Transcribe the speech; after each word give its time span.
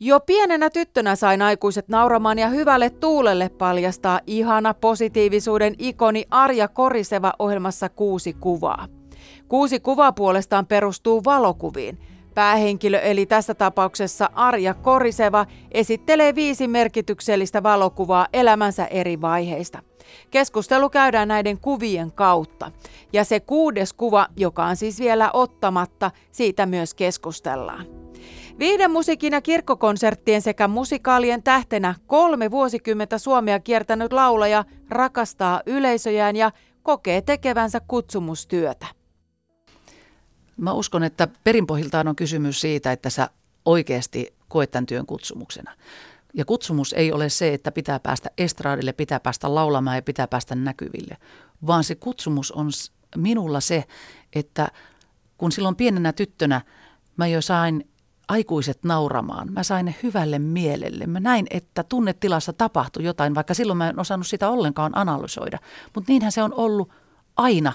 Jo 0.00 0.20
pienenä 0.20 0.70
tyttönä 0.70 1.16
sain 1.16 1.42
aikuiset 1.42 1.88
nauramaan 1.88 2.38
ja 2.38 2.48
hyvälle 2.48 2.90
tuulelle 2.90 3.48
paljastaa 3.48 4.20
ihana 4.26 4.74
positiivisuuden 4.74 5.74
ikoni 5.78 6.24
Arja 6.30 6.68
Koriseva 6.68 7.32
ohjelmassa 7.38 7.88
Kuusi 7.88 8.32
kuvaa. 8.32 8.88
Kuusi 9.48 9.80
kuvaa 9.80 10.12
puolestaan 10.12 10.66
perustuu 10.66 11.24
valokuviin. 11.24 11.98
Päähenkilö 12.34 12.98
eli 12.98 13.26
tässä 13.26 13.54
tapauksessa 13.54 14.30
Arja 14.34 14.74
Koriseva 14.74 15.46
esittelee 15.72 16.34
viisi 16.34 16.68
merkityksellistä 16.68 17.62
valokuvaa 17.62 18.26
elämänsä 18.32 18.86
eri 18.86 19.20
vaiheista. 19.20 19.82
Keskustelu 20.30 20.90
käydään 20.90 21.28
näiden 21.28 21.58
kuvien 21.60 22.12
kautta. 22.12 22.72
Ja 23.12 23.24
se 23.24 23.40
kuudes 23.40 23.92
kuva, 23.92 24.26
joka 24.36 24.64
on 24.64 24.76
siis 24.76 25.00
vielä 25.00 25.30
ottamatta, 25.32 26.10
siitä 26.32 26.66
myös 26.66 26.94
keskustellaan. 26.94 27.97
Musiikin 28.88 29.32
ja 29.32 29.40
kirkkokonserttien 29.40 30.42
sekä 30.42 30.68
musikaalien 30.68 31.42
tähtenä 31.42 31.94
kolme 32.06 32.50
vuosikymmentä 32.50 33.18
Suomea 33.18 33.60
kiertänyt 33.60 34.12
laulaja 34.12 34.64
rakastaa 34.88 35.62
yleisöjään 35.66 36.36
ja 36.36 36.52
kokee 36.82 37.22
tekevänsä 37.22 37.80
kutsumustyötä. 37.88 38.86
Mä 40.56 40.72
uskon, 40.72 41.02
että 41.02 41.28
perinpohjiltaan 41.44 42.08
on 42.08 42.16
kysymys 42.16 42.60
siitä, 42.60 42.92
että 42.92 43.10
sä 43.10 43.30
oikeasti 43.64 44.34
koet 44.48 44.70
tämän 44.70 44.86
työn 44.86 45.06
kutsumuksena. 45.06 45.74
Ja 46.34 46.44
kutsumus 46.44 46.92
ei 46.92 47.12
ole 47.12 47.28
se, 47.28 47.54
että 47.54 47.72
pitää 47.72 48.00
päästä 48.00 48.30
estraadille, 48.38 48.92
pitää 48.92 49.20
päästä 49.20 49.54
laulamaan 49.54 49.96
ja 49.96 50.02
pitää 50.02 50.26
päästä 50.26 50.54
näkyville, 50.54 51.16
vaan 51.66 51.84
se 51.84 51.94
kutsumus 51.94 52.52
on 52.52 52.70
minulla 53.16 53.60
se, 53.60 53.84
että 54.32 54.68
kun 55.38 55.52
silloin 55.52 55.76
pienenä 55.76 56.12
tyttönä 56.12 56.60
mä 57.16 57.26
jo 57.26 57.42
sain 57.42 57.88
aikuiset 58.28 58.78
nauramaan. 58.84 59.52
Mä 59.52 59.62
sain 59.62 59.86
ne 59.86 59.94
hyvälle 60.02 60.38
mielelle. 60.38 61.06
Mä 61.06 61.20
näin, 61.20 61.46
että 61.50 61.82
tunnetilassa 61.82 62.52
tapahtui 62.52 63.04
jotain, 63.04 63.34
vaikka 63.34 63.54
silloin 63.54 63.76
mä 63.76 63.88
en 63.88 64.00
osannut 64.00 64.26
sitä 64.26 64.48
ollenkaan 64.48 64.98
analysoida. 64.98 65.58
Mutta 65.94 66.12
niinhän 66.12 66.32
se 66.32 66.42
on 66.42 66.54
ollut 66.54 66.90
aina, 67.36 67.72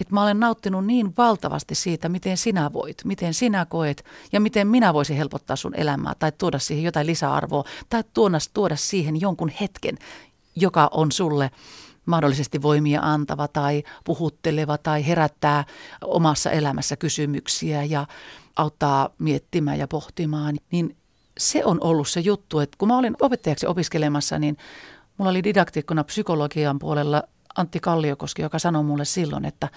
että 0.00 0.14
mä 0.14 0.22
olen 0.22 0.40
nauttinut 0.40 0.86
niin 0.86 1.14
valtavasti 1.18 1.74
siitä, 1.74 2.08
miten 2.08 2.36
sinä 2.36 2.72
voit, 2.72 3.04
miten 3.04 3.34
sinä 3.34 3.66
koet 3.66 4.04
ja 4.32 4.40
miten 4.40 4.68
minä 4.68 4.94
voisin 4.94 5.16
helpottaa 5.16 5.56
sun 5.56 5.74
elämää 5.76 6.14
tai 6.18 6.32
tuoda 6.38 6.58
siihen 6.58 6.84
jotain 6.84 7.06
lisäarvoa 7.06 7.64
tai 7.90 8.04
tuoda, 8.14 8.38
tuoda 8.54 8.76
siihen 8.76 9.20
jonkun 9.20 9.52
hetken, 9.60 9.98
joka 10.56 10.88
on 10.92 11.12
sulle 11.12 11.50
mahdollisesti 12.06 12.62
voimia 12.62 13.00
antava 13.02 13.48
tai 13.48 13.82
puhutteleva 14.04 14.78
tai 14.78 15.06
herättää 15.06 15.64
omassa 16.04 16.50
elämässä 16.50 16.96
kysymyksiä 16.96 17.84
ja 17.84 18.06
auttaa 18.56 19.10
miettimään 19.18 19.78
ja 19.78 19.88
pohtimaan, 19.88 20.56
niin 20.70 20.96
se 21.38 21.64
on 21.64 21.78
ollut 21.80 22.08
se 22.08 22.20
juttu, 22.20 22.58
että 22.58 22.76
kun 22.78 22.88
mä 22.88 22.98
olin 22.98 23.16
opettajaksi 23.20 23.66
opiskelemassa, 23.66 24.38
niin 24.38 24.56
mulla 25.18 25.30
oli 25.30 25.44
didaktikkona 25.44 26.04
psykologian 26.04 26.78
puolella 26.78 27.22
Antti 27.56 27.80
Kalliokoski, 27.80 28.42
joka 28.42 28.58
sanoi 28.58 28.84
mulle 28.84 29.04
silloin, 29.04 29.44
että 29.44 29.68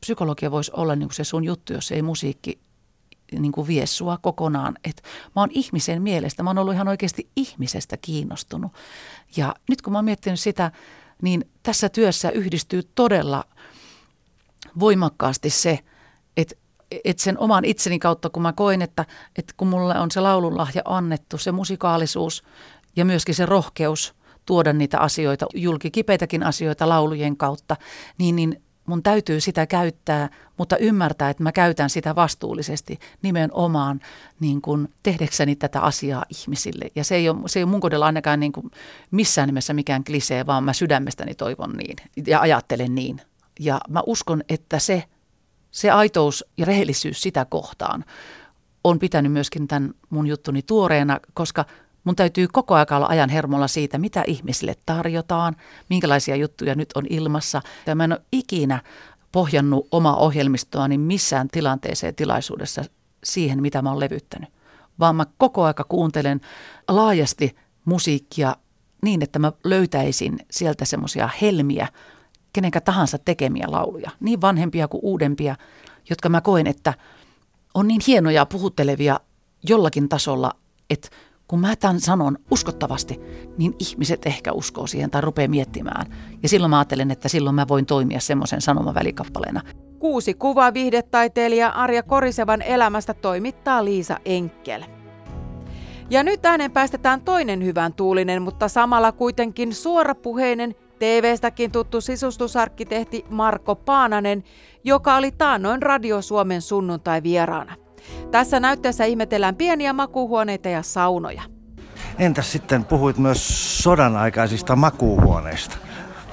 psykologia 0.00 0.50
voisi 0.50 0.70
olla 0.74 0.96
niin 0.96 1.08
kuin 1.08 1.16
se 1.16 1.24
sun 1.24 1.44
juttu, 1.44 1.72
jos 1.72 1.92
ei 1.92 2.02
musiikki 2.02 2.58
niin 3.32 3.52
kuin 3.52 3.66
vie 3.66 3.86
sua 3.86 4.18
kokonaan. 4.18 4.78
Et 4.84 5.02
mä 5.36 5.42
oon 5.42 5.50
ihmisen 5.52 6.02
mielestä, 6.02 6.42
mä 6.42 6.50
oon 6.50 6.58
ollut 6.58 6.74
ihan 6.74 6.88
oikeasti 6.88 7.30
ihmisestä 7.36 7.96
kiinnostunut. 7.96 8.72
Ja 9.36 9.54
nyt 9.68 9.82
kun 9.82 9.92
mä 9.92 9.98
oon 9.98 10.04
miettinyt 10.04 10.40
sitä, 10.40 10.72
niin 11.22 11.50
tässä 11.62 11.88
työssä 11.88 12.30
yhdistyy 12.30 12.82
todella 12.94 13.44
voimakkaasti 14.80 15.50
se, 15.50 15.78
että 16.36 16.54
että 17.04 17.22
sen 17.22 17.38
oman 17.38 17.64
itseni 17.64 17.98
kautta, 17.98 18.30
kun 18.30 18.42
mä 18.42 18.52
koin, 18.52 18.82
että, 18.82 19.04
että 19.38 19.54
kun 19.56 19.68
mulle 19.68 19.98
on 19.98 20.10
se 20.10 20.20
laulunlahja 20.20 20.82
annettu, 20.84 21.38
se 21.38 21.52
musikaalisuus 21.52 22.42
ja 22.96 23.04
myöskin 23.04 23.34
se 23.34 23.46
rohkeus– 23.46 24.14
tuoda 24.46 24.72
niitä 24.72 24.98
asioita, 24.98 25.46
julki 25.54 25.90
kipeitäkin 25.90 26.42
asioita 26.42 26.88
laulujen 26.88 27.36
kautta, 27.36 27.76
niin, 28.18 28.36
niin 28.36 28.62
mun 28.86 29.02
täytyy 29.02 29.40
sitä 29.40 29.66
käyttää, 29.66 30.28
mutta 30.56 30.76
ymmärtää, 30.76 31.30
että 31.30 31.42
mä 31.42 31.52
käytän 31.52 31.90
sitä 31.90 32.14
vastuullisesti 32.14 32.98
nimenomaan 33.22 34.00
niin 34.40 34.62
kuin 34.62 34.88
tehdäkseni 35.02 35.56
tätä 35.56 35.80
asiaa 35.80 36.24
ihmisille. 36.30 36.90
Ja 36.94 37.04
se 37.04 37.14
ei 37.14 37.28
ole, 37.28 37.48
se 37.48 37.58
ei 37.58 37.62
ole 37.62 37.70
mun 37.70 37.80
kodella 37.80 38.06
ainakaan 38.06 38.40
niin 38.40 38.52
kuin 38.52 38.70
missään 39.10 39.48
nimessä 39.48 39.74
mikään 39.74 40.04
klisee, 40.04 40.46
vaan 40.46 40.64
mä 40.64 40.72
sydämestäni 40.72 41.34
toivon 41.34 41.72
niin 41.72 41.96
ja 42.26 42.40
ajattelen 42.40 42.94
niin. 42.94 43.20
Ja 43.60 43.80
mä 43.88 44.02
uskon, 44.06 44.42
että 44.48 44.78
se, 44.78 45.04
se 45.70 45.90
aitous 45.90 46.44
ja 46.56 46.66
rehellisyys 46.66 47.22
sitä 47.22 47.44
kohtaan 47.44 48.04
on 48.84 48.98
pitänyt 48.98 49.32
myöskin 49.32 49.68
tämän 49.68 49.94
mun 50.10 50.26
juttuni 50.26 50.62
tuoreena, 50.62 51.20
koska 51.34 51.64
Mun 52.06 52.16
täytyy 52.16 52.48
koko 52.52 52.74
ajan 52.74 52.86
olla 52.90 53.06
ajan 53.06 53.30
hermolla 53.30 53.68
siitä, 53.68 53.98
mitä 53.98 54.24
ihmisille 54.26 54.76
tarjotaan, 54.86 55.56
minkälaisia 55.88 56.36
juttuja 56.36 56.74
nyt 56.74 56.88
on 56.94 57.06
ilmassa. 57.10 57.62
Ja 57.86 57.94
mä 57.94 58.04
en 58.04 58.12
ole 58.12 58.22
ikinä 58.32 58.82
pohjannut 59.32 59.88
omaa 59.90 60.16
ohjelmistoani 60.16 60.98
missään 60.98 61.48
tilanteeseen 61.48 62.14
tilaisuudessa 62.14 62.84
siihen, 63.24 63.62
mitä 63.62 63.82
mä 63.82 63.88
oon 63.90 64.00
levyttänyt. 64.00 64.48
Vaan 65.00 65.16
mä 65.16 65.26
koko 65.38 65.64
aika 65.64 65.84
kuuntelen 65.84 66.40
laajasti 66.88 67.56
musiikkia 67.84 68.56
niin, 69.02 69.22
että 69.22 69.38
mä 69.38 69.52
löytäisin 69.64 70.38
sieltä 70.50 70.84
semmoisia 70.84 71.28
helmiä, 71.42 71.88
kenenkä 72.52 72.80
tahansa 72.80 73.18
tekemiä 73.18 73.66
lauluja, 73.68 74.10
niin 74.20 74.40
vanhempia 74.40 74.88
kuin 74.88 75.00
uudempia, 75.04 75.56
jotka 76.10 76.28
mä 76.28 76.40
koen, 76.40 76.66
että 76.66 76.94
on 77.74 77.88
niin 77.88 78.00
hienoja 78.06 78.46
puhuttelevia 78.46 79.20
jollakin 79.68 80.08
tasolla, 80.08 80.52
että 80.90 81.08
kun 81.48 81.60
mä 81.60 81.76
tämän 81.76 82.00
sanon 82.00 82.38
uskottavasti, 82.50 83.20
niin 83.58 83.74
ihmiset 83.78 84.26
ehkä 84.26 84.52
uskoo 84.52 84.86
siihen 84.86 85.10
tai 85.10 85.20
rupeaa 85.20 85.48
miettimään. 85.48 86.06
Ja 86.42 86.48
silloin 86.48 86.70
mä 86.70 86.78
ajattelen, 86.78 87.10
että 87.10 87.28
silloin 87.28 87.56
mä 87.56 87.68
voin 87.68 87.86
toimia 87.86 88.20
semmoisen 88.20 88.60
sanomavälikappaleena. 88.60 89.60
Kuusi 89.98 90.34
kuvaa 90.34 90.74
viihdetaiteilija 90.74 91.68
Arja 91.68 92.02
Korisevan 92.02 92.62
elämästä 92.62 93.14
toimittaa 93.14 93.84
Liisa 93.84 94.18
Enkel. 94.24 94.82
Ja 96.10 96.22
nyt 96.22 96.46
äänen 96.46 96.72
päästetään 96.72 97.20
toinen 97.20 97.64
hyvän 97.64 97.92
tuulinen, 97.92 98.42
mutta 98.42 98.68
samalla 98.68 99.12
kuitenkin 99.12 99.74
suorapuheinen 99.74 100.74
TV-stäkin 100.98 101.72
tuttu 101.72 102.00
sisustusarkkitehti 102.00 103.24
Marko 103.30 103.74
Paananen, 103.74 104.44
joka 104.84 105.16
oli 105.16 105.30
taannoin 105.30 105.82
Radio 105.82 106.22
Suomen 106.22 106.62
sunnuntai 106.62 107.22
vieraana. 107.22 107.85
Tässä 108.30 108.60
näytteessä 108.60 109.04
ihmetellään 109.04 109.56
pieniä 109.56 109.92
makuuhuoneita 109.92 110.68
ja 110.68 110.82
saunoja. 110.82 111.42
Entäs 112.18 112.52
sitten 112.52 112.84
puhuit 112.84 113.18
myös 113.18 113.82
sodan 113.82 114.16
aikaisista 114.16 114.76
makuuhuoneista? 114.76 115.76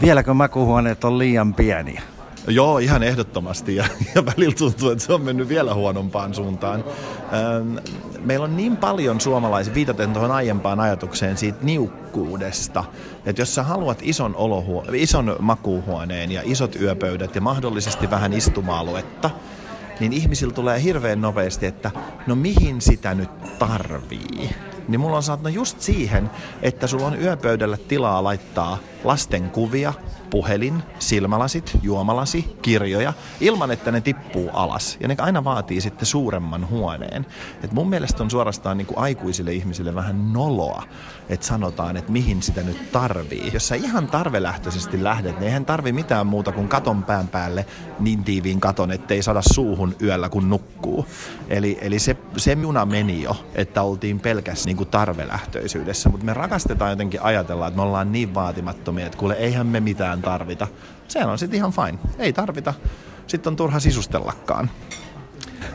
Vieläkö 0.01 0.33
makuuhuoneet 0.33 1.03
on 1.03 1.17
liian 1.17 1.53
pieniä? 1.53 2.01
Joo, 2.47 2.77
ihan 2.77 3.03
ehdottomasti 3.03 3.75
ja, 3.75 3.85
ja 4.15 4.25
välillä 4.25 4.55
tuntuu, 4.55 4.89
että 4.89 5.03
se 5.03 5.13
on 5.13 5.21
mennyt 5.21 5.49
vielä 5.49 5.73
huonompaan 5.73 6.33
suuntaan. 6.33 6.83
Ähm, 7.33 7.77
meillä 8.19 8.43
on 8.43 8.57
niin 8.57 8.77
paljon 8.77 9.21
suomalaisia, 9.21 9.73
viitaten 9.73 10.13
tuohon 10.13 10.31
aiempaan 10.31 10.79
ajatukseen 10.79 11.37
siitä 11.37 11.57
niukkuudesta, 11.61 12.83
että 13.25 13.41
jos 13.41 13.55
sä 13.55 13.63
haluat 13.63 13.99
ison, 14.01 14.35
olohuo- 14.35 14.85
ison 14.93 15.35
makuuhuoneen 15.39 16.31
ja 16.31 16.41
isot 16.45 16.75
yöpöydät 16.81 17.35
ja 17.35 17.41
mahdollisesti 17.41 18.09
vähän 18.09 18.33
istuma-aluetta, 18.33 19.29
niin 19.99 20.13
ihmisillä 20.13 20.53
tulee 20.53 20.83
hirveän 20.83 21.21
nopeasti, 21.21 21.65
että 21.65 21.91
no 22.27 22.35
mihin 22.35 22.81
sitä 22.81 23.15
nyt 23.15 23.29
tarvii. 23.59 24.49
Niin 24.87 24.99
mulla 24.99 25.17
on 25.17 25.23
sanottu 25.23 25.43
no 25.43 25.49
just 25.49 25.81
siihen, 25.81 26.29
että 26.61 26.87
sulla 26.87 27.05
on 27.05 27.21
yöpöydällä 27.21 27.77
tilaa 27.77 28.23
laittaa 28.23 28.77
lasten 29.03 29.49
kuvia, 29.49 29.93
puhelin, 30.29 30.83
silmälasit, 30.99 31.77
juomalasi, 31.81 32.57
kirjoja, 32.61 33.13
ilman 33.39 33.71
että 33.71 33.91
ne 33.91 34.01
tippuu 34.01 34.49
alas. 34.53 34.97
Ja 34.99 35.07
ne 35.07 35.15
aina 35.19 35.43
vaatii 35.43 35.81
sitten 35.81 36.05
suuremman 36.05 36.69
huoneen. 36.69 37.25
Et 37.63 37.71
mun 37.71 37.89
mielestä 37.89 38.23
on 38.23 38.31
suorastaan 38.31 38.77
niin 38.77 38.87
kuin 38.87 38.97
aikuisille 38.97 39.53
ihmisille 39.53 39.95
vähän 39.95 40.33
noloa, 40.33 40.83
että 41.29 41.45
sanotaan, 41.45 41.97
että 41.97 42.11
mihin 42.11 42.41
sitä 42.41 42.63
nyt 42.63 42.91
tarvii. 42.91 43.51
Jos 43.53 43.67
sä 43.67 43.75
ihan 43.75 44.07
tarvelähtöisesti 44.07 45.03
lähdet, 45.03 45.39
niin 45.39 45.47
eihän 45.47 45.65
tarvi 45.65 45.91
mitään 45.91 46.27
muuta 46.27 46.51
kuin 46.51 46.67
katon 46.67 47.03
pään 47.03 47.27
päälle 47.27 47.65
niin 47.99 48.23
tiiviin 48.23 48.59
katon, 48.59 48.91
ettei 48.91 49.23
sada 49.23 49.41
suuhun 49.53 49.95
yöllä 50.01 50.29
kun 50.29 50.49
nukkuu. 50.49 51.05
Eli, 51.49 51.77
eli 51.81 51.99
se, 51.99 52.17
se 52.37 52.57
juna 52.61 52.85
meni 52.85 53.23
jo, 53.23 53.45
että 53.55 53.81
oltiin 53.81 54.19
pelkästään 54.19 54.65
niin 54.65 54.77
kuin 54.77 54.89
tarvelähtöisyydessä. 54.89 56.09
Mutta 56.09 56.25
me 56.25 56.33
rakastetaan 56.33 56.91
jotenkin 56.91 57.21
ajatella, 57.21 57.67
että 57.67 57.77
me 57.77 57.81
ollaan 57.83 58.11
niin 58.11 58.33
vaatimattomia, 58.33 58.92
että 59.01 59.17
kuule 59.17 59.33
eihän 59.33 59.67
me 59.67 59.79
mitään 59.79 60.21
tarvita. 60.21 60.67
Se 61.07 61.25
on 61.25 61.39
sitten 61.39 61.57
ihan 61.57 61.71
fine. 61.71 61.99
Ei 62.19 62.33
tarvita. 62.33 62.73
Sitten 63.27 63.51
on 63.51 63.55
turha 63.57 63.79
sisustellakaan. 63.79 64.69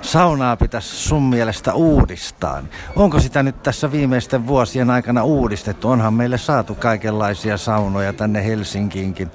Saunaa 0.02 0.56
pitäisi 0.56 0.88
sun 0.88 1.22
mielestä 1.22 1.74
uudistaa. 1.74 2.62
Onko 2.96 3.20
sitä 3.20 3.42
nyt 3.42 3.62
tässä 3.62 3.92
viimeisten 3.92 4.46
vuosien 4.46 4.90
aikana 4.90 5.24
uudistettu? 5.24 5.88
Onhan 5.88 6.14
meille 6.14 6.38
saatu 6.38 6.74
kaikenlaisia 6.74 7.56
saunoja 7.56 8.12
tänne 8.12 8.44
Helsinkiinkin. 8.44 9.30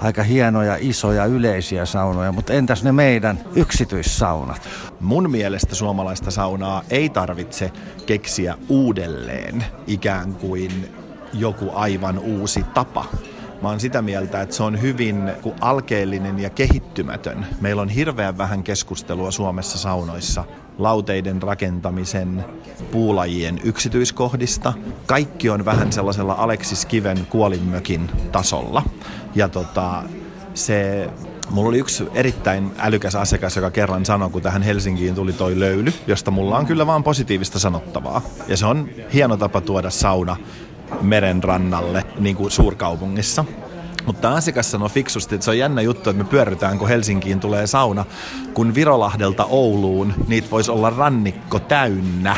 aika 0.00 0.22
hienoja, 0.22 0.76
isoja, 0.80 1.24
yleisiä 1.24 1.86
saunoja, 1.86 2.32
mutta 2.32 2.52
entäs 2.52 2.84
ne 2.84 2.92
meidän 2.92 3.40
yksityissaunat? 3.54 4.68
Mun 5.00 5.30
mielestä 5.30 5.74
suomalaista 5.74 6.30
saunaa 6.30 6.82
ei 6.90 7.08
tarvitse 7.08 7.72
keksiä 8.06 8.54
uudelleen 8.68 9.64
ikään 9.86 10.34
kuin 10.34 10.88
joku 11.40 11.70
aivan 11.74 12.18
uusi 12.18 12.64
tapa. 12.74 13.04
Mä 13.62 13.68
oon 13.68 13.80
sitä 13.80 14.02
mieltä, 14.02 14.42
että 14.42 14.54
se 14.54 14.62
on 14.62 14.82
hyvin 14.82 15.32
alkeellinen 15.60 16.38
ja 16.38 16.50
kehittymätön. 16.50 17.46
Meillä 17.60 17.82
on 17.82 17.88
hirveän 17.88 18.38
vähän 18.38 18.62
keskustelua 18.62 19.30
Suomessa 19.30 19.78
saunoissa 19.78 20.44
lauteiden 20.78 21.42
rakentamisen 21.42 22.44
puulajien 22.92 23.60
yksityiskohdista. 23.64 24.72
Kaikki 25.06 25.50
on 25.50 25.64
vähän 25.64 25.92
sellaisella 25.92 26.32
Aleksis 26.32 26.86
Kiven 26.86 27.26
kuolinmökin 27.30 28.10
tasolla. 28.32 28.82
Ja 29.34 29.48
tota, 29.48 30.02
se 30.54 31.10
Mulla 31.50 31.68
oli 31.68 31.78
yksi 31.78 32.04
erittäin 32.14 32.70
älykäs 32.78 33.14
asiakas, 33.14 33.56
joka 33.56 33.70
kerran 33.70 34.06
sanoi, 34.06 34.30
kun 34.30 34.42
tähän 34.42 34.62
Helsinkiin 34.62 35.14
tuli 35.14 35.32
toi 35.32 35.60
löyly, 35.60 35.92
josta 36.06 36.30
mulla 36.30 36.58
on 36.58 36.66
kyllä 36.66 36.86
vaan 36.86 37.04
positiivista 37.04 37.58
sanottavaa. 37.58 38.22
Ja 38.48 38.56
se 38.56 38.66
on 38.66 38.88
hieno 39.12 39.36
tapa 39.36 39.60
tuoda 39.60 39.90
sauna 39.90 40.36
meren 41.00 41.42
rannalle, 41.42 42.04
niin 42.18 42.36
kuin 42.36 42.50
suurkaupungissa. 42.50 43.44
Mutta 44.06 44.34
asiakas 44.34 44.70
sanoi 44.70 44.88
fiksusti, 44.88 45.34
että 45.34 45.44
se 45.44 45.50
on 45.50 45.58
jännä 45.58 45.80
juttu, 45.82 46.10
että 46.10 46.22
me 46.22 46.28
pyörrytään, 46.30 46.78
kun 46.78 46.88
Helsinkiin 46.88 47.40
tulee 47.40 47.66
sauna. 47.66 48.04
Kun 48.54 48.74
Virolahdelta 48.74 49.44
Ouluun 49.44 50.14
niitä 50.28 50.50
voisi 50.50 50.70
olla 50.70 50.90
rannikko 50.90 51.58
täynnä, 51.58 52.36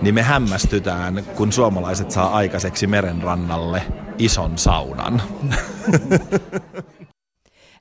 niin 0.00 0.14
me 0.14 0.22
hämmästytään, 0.22 1.24
kun 1.36 1.52
suomalaiset 1.52 2.10
saa 2.10 2.36
aikaiseksi 2.36 2.86
merenrannalle 2.86 3.82
ison 4.18 4.58
saunan. 4.58 5.22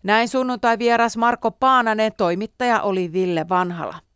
Näin 0.03 0.29
sunnuntai 0.29 0.79
vieras 0.79 1.17
Marko 1.17 1.51
Paananen, 1.51 2.11
toimittaja 2.17 2.81
oli 2.81 3.13
Ville 3.13 3.49
Vanhala. 3.49 4.06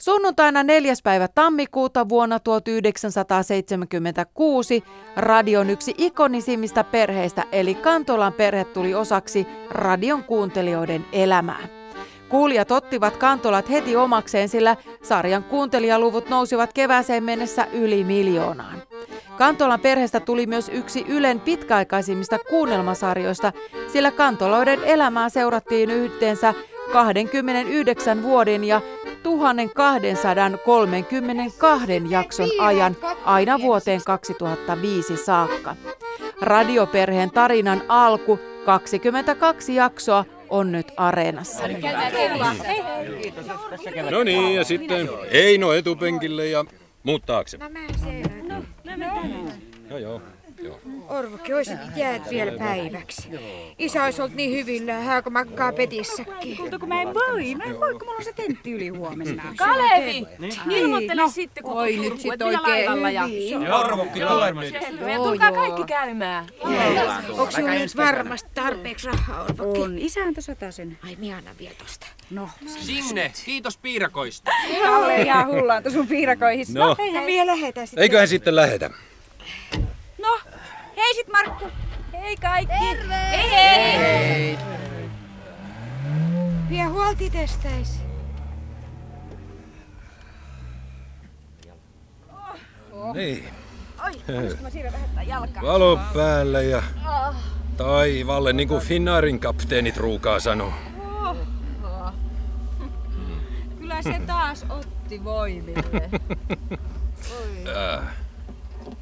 Sunnuntaina 0.00 0.62
4. 0.62 0.94
päivä 1.04 1.28
tammikuuta 1.28 2.08
vuonna 2.08 2.40
1976 2.40 4.84
radion 5.16 5.70
yksi 5.70 5.94
ikonisimmista 5.98 6.84
perheistä 6.84 7.44
eli 7.52 7.74
Kantolan 7.74 8.32
perhe 8.32 8.64
tuli 8.64 8.94
osaksi 8.94 9.46
radion 9.70 10.24
kuuntelijoiden 10.24 11.04
elämää. 11.12 11.68
Kuulijat 12.28 12.70
ottivat 12.70 13.16
kantolat 13.16 13.70
heti 13.70 13.96
omakseen, 13.96 14.48
sillä 14.48 14.76
sarjan 15.02 15.44
kuuntelijaluvut 15.44 16.28
nousivat 16.28 16.72
kevääseen 16.72 17.24
mennessä 17.24 17.66
yli 17.72 18.04
miljoonaan. 18.04 18.82
Kantolan 19.38 19.80
perheestä 19.80 20.20
tuli 20.20 20.46
myös 20.46 20.68
yksi 20.68 21.04
Ylen 21.08 21.40
pitkäaikaisimmista 21.40 22.38
kuunnelmasarjoista, 22.38 23.52
sillä 23.92 24.10
kantoloiden 24.10 24.84
elämää 24.84 25.28
seurattiin 25.28 25.90
yhteensä 25.90 26.54
29 26.92 28.22
vuoden 28.22 28.64
ja 28.64 28.80
1232 29.22 32.10
jakson 32.10 32.48
ajan 32.58 32.96
aina 33.24 33.60
vuoteen 33.60 34.00
2005 34.06 35.16
saakka. 35.16 35.76
Radioperheen 36.40 37.30
tarinan 37.30 37.82
alku 37.88 38.40
22 38.64 39.74
jaksoa 39.74 40.24
on 40.48 40.72
nyt 40.72 40.92
areenassa. 40.96 41.62
No 44.10 44.24
niin, 44.24 44.54
ja 44.54 44.64
sitten 44.64 45.08
Eino 45.30 45.72
etupenkille 45.72 46.46
ja 46.46 46.64
muut 47.02 47.22
taakse. 47.26 47.58
No 47.58 47.70
mä 47.70 47.78
Joo, 49.90 49.98
joo. 49.98 50.22
Orvokin 51.08 51.54
olisi 51.56 51.72
jäät 51.96 52.30
vielä 52.30 52.52
päiväksi. 52.58 53.28
Isä 53.78 54.04
olisi 54.04 54.22
ollut 54.22 54.36
niin 54.36 54.50
hyvillä, 54.58 54.94
hän 54.94 55.24
kun 55.24 55.32
makkaa 55.32 55.72
petissäkin. 55.72 56.56
Mutta 56.60 56.78
kun 56.78 56.88
mä 56.88 57.02
en 57.02 57.14
voi, 57.14 57.54
mä 57.54 57.64
en 57.64 57.80
voi, 57.80 57.92
kun 57.92 58.02
mulla 58.04 58.18
on 58.18 58.24
se 58.24 58.32
tentti 58.32 58.72
yli 58.72 58.88
huomenna. 58.88 59.42
Kalevi, 59.56 60.26
niin. 60.38 60.52
ilmoittele 60.70 61.22
no, 61.22 61.28
sitten, 61.28 61.64
kun 61.64 61.72
Oi 61.72 61.96
nyt 61.96 62.20
sit 62.20 62.42
oikein 62.42 63.14
ja... 63.14 63.24
Orvokki, 63.78 64.20
tule 64.20 64.52
nyt. 64.52 64.74
Tulkaa 65.16 65.52
kaikki 65.52 65.84
käymään. 65.84 66.46
Onko 67.28 67.50
sinulla 67.50 67.74
nyt 67.74 67.96
varmasti 67.96 68.50
tarpeeksi 68.54 69.06
rahaa, 69.06 69.44
Orvokki? 69.44 69.80
On, 69.80 69.98
isä 69.98 70.20
antoi 70.20 70.72
sen. 70.72 70.98
Ai, 71.04 71.16
minä 71.16 71.36
annan 71.36 71.54
vielä 71.58 71.74
tosta. 71.78 72.06
No. 72.30 72.48
Sinne, 72.66 73.32
kiitos 73.44 73.78
piirakoista. 73.78 74.50
Kalle 74.82 75.22
ihan 75.22 75.46
hullaanta 75.46 75.90
sun 75.90 76.06
piirakoihin. 76.06 76.66
No, 76.74 76.86
no 76.88 77.24
minä 77.24 77.46
lähetän 77.46 77.86
sitten. 77.86 78.02
Eiköhän 78.02 78.28
sitten 78.28 78.56
lähetä. 78.56 78.90
Hei 81.00 81.14
sit 81.14 81.28
Markku. 81.28 81.70
Hei 82.12 82.36
kaikki. 82.36 82.74
Terve. 82.96 83.14
Hei 83.14 83.50
hei. 83.50 83.98
hei. 83.98 84.58
Vie 86.70 86.84
huolti 86.84 87.30
testäis. 87.30 88.00
Oh. 92.92 93.14
Niin. 93.14 93.44
Oi, 94.04 94.12
mä 95.14 95.22
jalkaa? 95.22 95.62
Valo 95.62 96.00
päälle 96.14 96.64
ja 96.64 96.82
taivalle, 97.76 98.52
niin 98.52 98.68
kuin 98.68 98.82
Finnaarin 98.82 99.40
kapteenit 99.40 99.96
ruukaa 99.96 100.40
sanoo. 100.40 100.72
Kyllä 103.78 104.02
se 104.02 104.20
taas 104.26 104.66
otti 104.68 105.24
voimille. 105.24 106.10
Äh. 107.68 108.02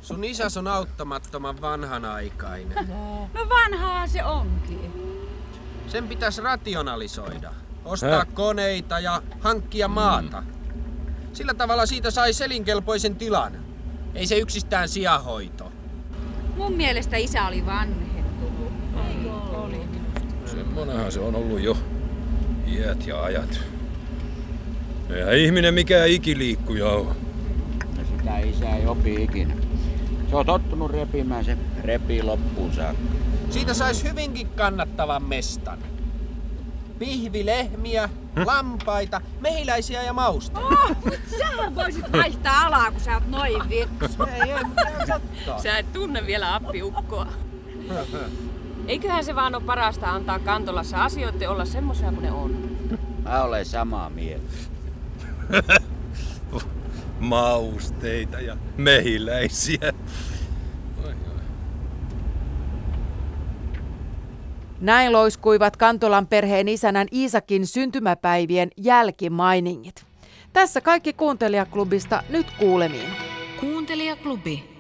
Sun 0.03 0.25
isäs 0.25 0.57
on 0.57 0.69
auttamattoman 0.69 1.61
vanhanaikainen. 1.61 2.89
No 3.35 3.49
vanhaa 3.49 4.07
se 4.07 4.25
onkin. 4.25 4.93
Sen 5.89 6.09
pitäisi 6.09 6.41
rationalisoida. 6.41 7.53
Ostaa 7.85 8.19
Hä? 8.19 8.25
koneita 8.35 9.01
ja 9.01 9.23
hankkia 9.41 9.89
maata. 9.89 10.43
Sillä 11.33 11.55
tavalla 11.55 11.87
siitä 11.87 12.11
sai 12.11 12.33
selinkelpoisen 12.33 13.17
tilan. 13.17 13.53
Ei 14.15 14.27
se 14.27 14.39
yksistään 14.39 14.89
sijahoito. 14.89 15.73
Mun 16.57 16.73
mielestä 16.73 17.17
isä 17.17 17.47
oli 17.47 17.67
vanhentunut. 17.67 18.73
Eikö 19.09 19.31
oli? 19.57 19.81
Semmonenhan 20.47 21.13
se 21.13 21.21
on 21.21 21.35
ollut 21.35 21.61
jo 21.61 21.77
iät 22.67 23.07
ja 23.07 23.23
ajat. 23.23 23.61
Eihän 25.11 25.37
ihminen 25.37 25.75
mikään 25.75 26.09
ikiliikkuja 26.09 26.87
on. 26.89 27.17
Isä 28.59 28.77
ei 28.77 28.87
opi 28.87 29.23
ikinä. 29.23 29.55
Se 30.31 30.37
on 30.37 30.47
tottunut 30.47 30.91
repimään, 30.91 31.45
se 31.45 31.59
repii 31.83 32.23
loppuun 32.23 32.73
saakka. 32.73 33.03
Siitä 33.51 33.75
sais 33.75 34.05
hyvinkin 34.05 34.49
kannattavan 34.49 35.23
mestan. 35.23 35.79
Pihvilehmiä, 36.99 38.09
lampaita, 38.47 39.21
mehiläisiä 39.41 40.03
ja 40.03 40.13
mausta. 40.13 40.61
Oh, 40.61 40.97
sähän 41.39 41.75
voisit 41.75 42.13
vaihtaa 42.13 42.67
alaa, 42.67 42.91
kun 42.91 43.01
sä 43.01 43.15
oot 43.15 43.29
noin 43.29 43.69
vittu. 43.69 44.25
Ei, 44.25 44.51
ei, 44.51 45.61
Sä 45.63 45.79
et 45.79 45.93
tunne 45.93 46.27
vielä 46.27 46.55
appiukkoa. 46.55 47.27
Eiköhän 48.89 49.25
se 49.25 49.35
vaan 49.35 49.55
ole 49.55 49.63
parasta 49.63 50.11
antaa 50.11 50.39
Kantolassa 50.39 51.05
asioiden 51.05 51.51
olla 51.51 51.65
semmoisia 51.65 52.11
kuin 52.13 52.23
ne 52.23 52.33
on. 52.33 52.79
Mä 53.25 53.43
olen 53.43 53.67
samaa 53.67 54.11
mieltä. 54.11 54.53
Mausteita 57.19 58.41
ja 58.41 58.57
mehiläisiä. 58.77 59.93
Näin 64.81 65.13
loiskuivat 65.13 65.77
Kantolan 65.77 66.27
perheen 66.27 66.69
isänän 66.69 67.07
Iisakin 67.13 67.67
syntymäpäivien 67.67 68.71
jälkimainingit. 68.77 70.07
Tässä 70.53 70.81
kaikki 70.81 71.13
kuuntelijaklubista 71.13 72.23
nyt 72.29 72.47
kuulemiin. 72.59 73.11
Kuuntelijaklubi. 73.61 74.78